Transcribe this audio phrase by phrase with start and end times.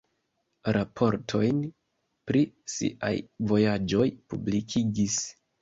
[0.77, 1.59] Raportojn
[2.31, 2.43] pri
[2.77, 3.13] siaj
[3.53, 5.25] vojaĝoj publikigis.